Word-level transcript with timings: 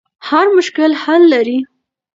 هر 0.29 0.45
مشکل 0.57 0.91
حل 1.03 1.23
لري. 1.33 1.59